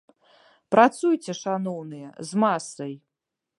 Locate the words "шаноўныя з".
1.43-2.43